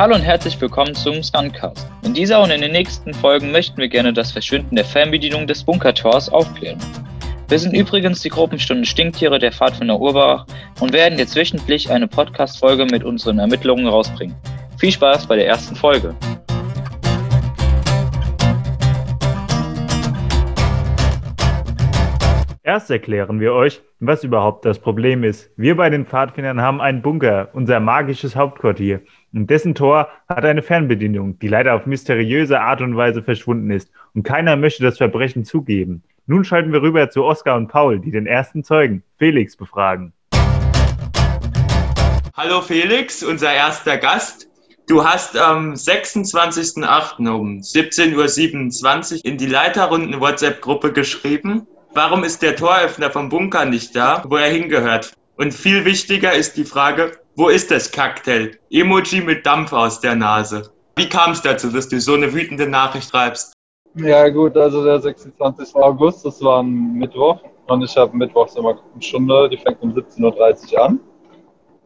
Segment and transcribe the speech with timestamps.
[0.00, 1.86] Hallo und herzlich willkommen zum Stuntcast.
[2.04, 5.62] In dieser und in den nächsten Folgen möchten wir gerne das Verschwinden der Fernbedienung des
[5.62, 6.78] Bunkertors aufklären.
[7.48, 10.46] Wir sind übrigens die Gruppenstunde Stinktiere der Pfadfinder Urbach
[10.80, 14.34] und werden jetzt wöchentlich eine Podcast-Folge mit unseren Ermittlungen rausbringen.
[14.78, 16.16] Viel Spaß bei der ersten Folge.
[22.62, 25.50] Erst erklären wir euch, was überhaupt das Problem ist.
[25.56, 29.00] Wir bei den Pfadfindern haben einen Bunker, unser magisches Hauptquartier.
[29.32, 33.90] Und dessen Tor hat eine Fernbedienung, die leider auf mysteriöse Art und Weise verschwunden ist.
[34.14, 36.02] Und keiner möchte das Verbrechen zugeben.
[36.26, 40.12] Nun schalten wir rüber zu Oskar und Paul, die den ersten Zeugen, Felix, befragen.
[42.36, 44.50] Hallo Felix, unser erster Gast.
[44.86, 47.26] Du hast am 26.08.
[47.26, 53.96] um 17.27 Uhr in die Leiterrunden WhatsApp-Gruppe geschrieben, Warum ist der Toröffner vom Bunker nicht
[53.96, 55.12] da, wo er hingehört?
[55.36, 58.52] Und viel wichtiger ist die Frage, wo ist das Cocktail?
[58.70, 60.70] Emoji mit Dampf aus der Nase.
[60.94, 63.54] Wie kam es dazu, dass du so eine wütende Nachricht schreibst?
[63.96, 65.74] Ja gut, also der 26.
[65.74, 69.92] August, das war ein Mittwoch und ich habe mittwochs immer eine Stunde, die fängt um
[69.92, 71.00] 17.30 Uhr an.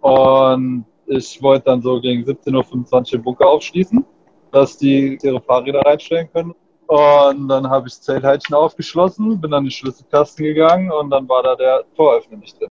[0.00, 4.04] Und ich wollte dann so gegen 17.25 Uhr den Bunker aufschließen,
[4.50, 6.54] dass die ihre Fahrräder reinstellen können.
[6.92, 11.42] Und dann habe ich das Zeltheitchen aufgeschlossen, bin an den Schlüsselkasten gegangen und dann war
[11.42, 12.68] da der Toröffner nicht drin.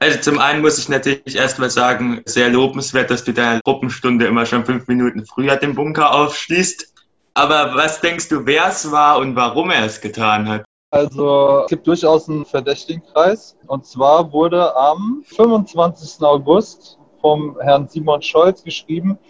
[0.00, 4.46] Also zum einen muss ich natürlich erstmal sagen, sehr lobenswert, dass du deine Gruppenstunde immer
[4.46, 6.92] schon fünf Minuten früher den Bunker aufschließt.
[7.34, 10.64] Aber was denkst du, wer es war und warum er es getan hat?
[10.90, 13.56] Also es gibt durchaus einen verdächtigen Kreis.
[13.68, 16.20] Und zwar wurde am 25.
[16.22, 19.20] August vom Herrn Simon Scholz geschrieben,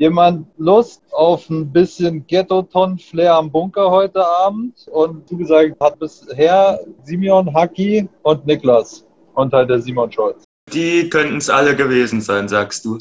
[0.00, 4.88] jemand Lust auf ein bisschen Ghetto-Ton-Flair am Bunker heute Abend?
[4.90, 10.42] Und zugesagt hat bisher Simeon, Haki und Niklas und halt der Simon Scholz.
[10.72, 12.98] Die könnten es alle gewesen sein, sagst du.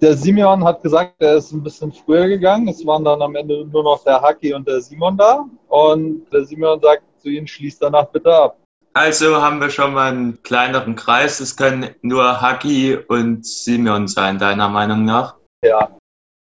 [0.00, 2.68] Der Simeon hat gesagt, er ist ein bisschen früher gegangen.
[2.68, 5.44] Es waren dann am Ende nur noch der Haki und der Simon da.
[5.68, 8.56] Und der Simeon sagt zu ihnen, schließt danach bitte ab.
[8.94, 11.40] Also haben wir schon mal einen kleineren Kreis.
[11.40, 15.36] Es können nur Haki und Simeon sein, deiner Meinung nach?
[15.62, 15.90] Ja.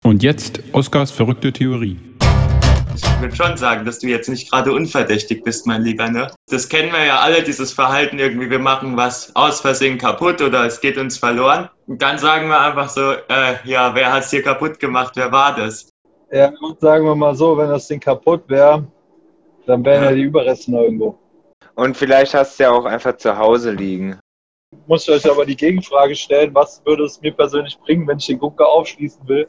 [0.04, 1.96] Und jetzt Oskars verrückte Theorie.
[2.96, 6.32] Ich würde schon sagen, dass du jetzt nicht gerade unverdächtig bist, mein Lieber, ne?
[6.50, 10.66] Das kennen wir ja alle, dieses Verhalten irgendwie, wir machen was aus Versehen kaputt oder
[10.66, 11.70] es geht uns verloren.
[11.86, 15.56] Und dann sagen wir einfach so, äh, ja, wer hat's hier kaputt gemacht, wer war
[15.56, 15.88] das?
[16.32, 18.88] Ja, gut, sagen wir mal so, wenn das Ding kaputt wäre,
[19.68, 20.10] dann wären ja.
[20.10, 21.20] ja die Überreste noch irgendwo.
[21.76, 24.20] Und vielleicht hast du ja auch einfach zu Hause liegen.
[24.88, 28.26] Muss ich euch aber die Gegenfrage stellen, was würde es mir persönlich bringen, wenn ich
[28.26, 29.48] den Bunker aufschließen will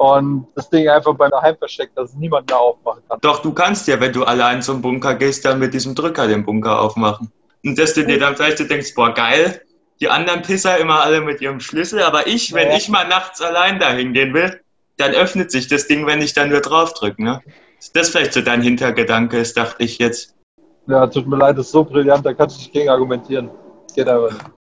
[0.00, 3.18] und das Ding einfach bei daheim versteckt, dass es niemand mehr aufmachen kann.
[3.20, 6.42] Doch, du kannst ja, wenn du allein zum Bunker gehst, dann mit diesem Drücker den
[6.46, 7.30] Bunker aufmachen.
[7.62, 9.60] Und dass du dir dann vielleicht denkst, boah, geil,
[10.00, 12.78] die anderen Pisser immer alle mit ihrem Schlüssel, aber ich, wenn ja.
[12.78, 14.62] ich mal nachts allein dahin gehen will,
[14.96, 17.22] dann öffnet sich das Ding, wenn ich dann nur drauf drücke.
[17.22, 17.42] Ne?
[17.78, 20.34] Ist das vielleicht so dein Hintergedanke ist, dachte ich jetzt.
[20.86, 23.50] Ja, tut mir leid, das ist so brillant, da kannst du nicht gegen argumentieren.
[23.94, 24.59] Geht aber nicht.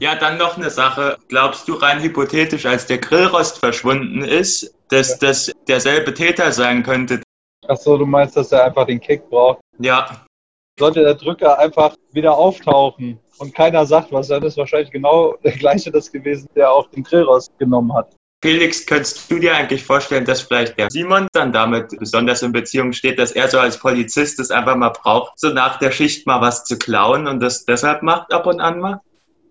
[0.00, 1.18] Ja, dann noch eine Sache.
[1.28, 7.20] Glaubst du rein hypothetisch, als der Grillrost verschwunden ist, dass das derselbe Täter sein könnte?
[7.68, 9.60] Ach so, du meinst, dass er einfach den Kick braucht?
[9.78, 10.24] Ja.
[10.78, 15.52] Sollte der Drücker einfach wieder auftauchen und keiner sagt was, dann ist wahrscheinlich genau der
[15.52, 18.16] gleiche das gewesen, der auch den Grillrost genommen hat.
[18.42, 22.94] Felix, könntest du dir eigentlich vorstellen, dass vielleicht der Simon dann damit besonders in Beziehung
[22.94, 26.40] steht, dass er so als Polizist es einfach mal braucht, so nach der Schicht mal
[26.40, 29.02] was zu klauen und das deshalb macht ab und an mal?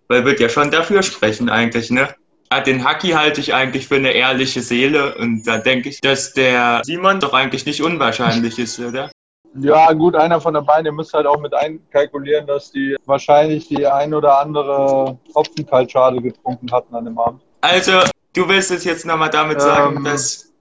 [0.09, 2.09] Weil wird ja schon dafür sprechen eigentlich, ne?
[2.50, 6.34] Ah, den Haki halte ich eigentlich für eine ehrliche Seele und da denke ich, dass
[6.34, 9.12] der Simon doch eigentlich nicht unwahrscheinlich ist, oder?
[9.56, 13.68] Ja, gut, einer von den beiden, ihr müsst halt auch mit einkalkulieren, dass die wahrscheinlich
[13.68, 17.41] die ein oder andere Hopfenkaltschale getrunken hatten an dem Abend.
[17.62, 18.02] Also,
[18.34, 20.52] du willst es jetzt nochmal damit sagen, ähm, dass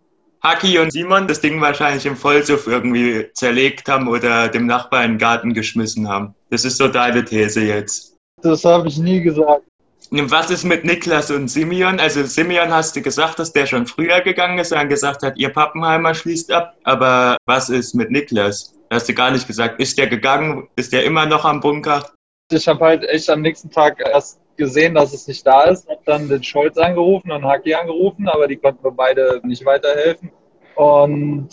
[0.42, 5.10] Haki und Simon das Ding wahrscheinlich im Vollsuff irgendwie zerlegt haben oder dem Nachbarn in
[5.12, 6.34] den Garten geschmissen haben.
[6.50, 8.17] Das ist so deine These jetzt.
[8.43, 9.62] Das habe ich nie gesagt.
[10.10, 12.01] Was ist mit Niklas und Simeon?
[12.01, 15.51] Also Simeon hast du gesagt, dass der schon früher gegangen ist und gesagt hat, ihr
[15.51, 16.74] Pappenheimer schließt ab.
[16.84, 18.74] Aber was ist mit Niklas?
[18.91, 19.80] Hast du gar nicht gesagt.
[19.80, 20.68] Ist der gegangen?
[20.77, 22.07] Ist der immer noch am Bunker?
[22.51, 25.86] Ich habe halt echt am nächsten Tag erst gesehen, dass es nicht da ist.
[25.89, 30.30] Hab dann den Scholz angerufen und Haki angerufen, aber die konnten mir beide nicht weiterhelfen.
[30.74, 31.51] Und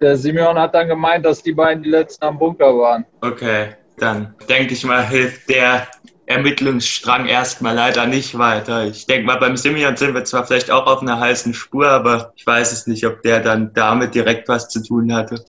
[0.00, 3.04] der Simeon hat dann gemeint, dass die beiden die letzten am Bunker waren.
[3.20, 5.88] Okay, dann denke ich mal, hilft der
[6.28, 8.84] Ermittlungsstrang erstmal leider nicht weiter.
[8.86, 12.34] Ich denke mal, beim Simeon sind wir zwar vielleicht auch auf einer heißen Spur, aber
[12.36, 15.42] ich weiß es nicht, ob der dann damit direkt was zu tun hatte.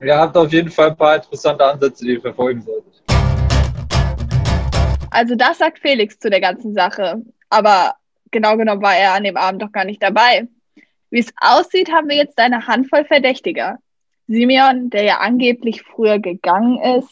[0.00, 3.02] Ihr habt auf jeden Fall ein paar interessante Ansätze, die ihr verfolgen solltet.
[5.10, 7.20] Also das sagt Felix zu der ganzen Sache.
[7.50, 7.94] Aber
[8.30, 10.48] genau genommen war er an dem Abend doch gar nicht dabei.
[11.10, 13.76] Wie es aussieht, haben wir jetzt eine Handvoll Verdächtiger.
[14.26, 17.10] Simeon, der ja angeblich früher gegangen ist,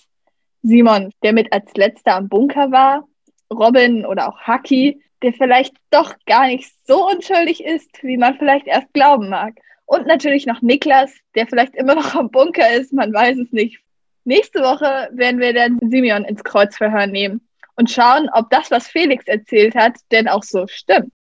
[0.62, 3.08] Simon, der mit als letzter am Bunker war,
[3.52, 8.68] Robin oder auch Haki, der vielleicht doch gar nicht so unschuldig ist, wie man vielleicht
[8.68, 9.54] erst glauben mag.
[9.86, 13.80] Und natürlich noch Niklas, der vielleicht immer noch am Bunker ist, man weiß es nicht.
[14.24, 17.40] Nächste Woche werden wir dann Simeon ins Kreuzverhör nehmen
[17.74, 21.12] und schauen, ob das, was Felix erzählt hat, denn auch so stimmt.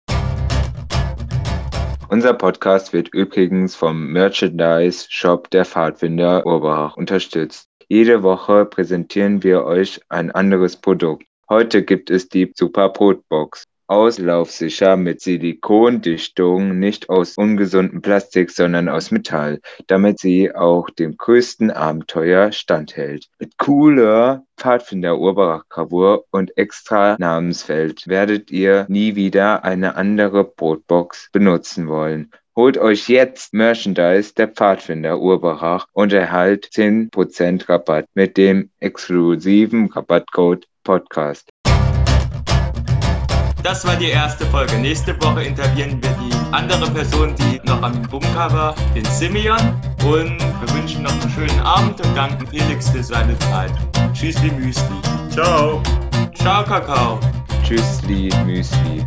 [2.08, 7.71] Unser Podcast wird übrigens vom Merchandise Shop der Pfadfinder Urbach unterstützt.
[7.92, 11.26] Jede Woche präsentieren wir euch ein anderes Produkt.
[11.50, 19.10] Heute gibt es die Super Brotbox auslaufsicher mit Silikondichtung, nicht aus ungesundem Plastik, sondern aus
[19.10, 23.28] Metall, damit sie auch dem größten Abenteuer standhält.
[23.38, 31.28] Mit cooler Pfadfinder Urbarach Gravur und extra Namensfeld werdet ihr nie wieder eine andere Brotbox
[31.30, 32.30] benutzen wollen.
[32.54, 40.66] Holt euch jetzt Merchandise der Pfadfinder Urbarach und erhalt 10% Rabatt mit dem exklusiven Rabattcode
[40.84, 41.48] Podcast.
[43.62, 44.76] Das war die erste Folge.
[44.76, 49.56] Nächste Woche interviewen wir die andere Person, die noch am Bunker war, den Simeon.
[50.04, 53.72] Und wir wünschen noch einen schönen Abend und danken Felix für seine Zeit.
[54.12, 55.00] Tschüssli Müsli.
[55.30, 55.82] Ciao.
[56.34, 57.18] Ciao, Kakao.
[57.64, 59.06] Tschüssli Müsli.